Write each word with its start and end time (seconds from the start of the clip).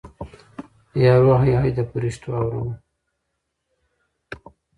یارو 1.03 1.33
هی 1.43 1.53
هی 1.61 1.71
د 1.77 1.79
فریشتو 1.89 2.29
اورمه 2.37 2.75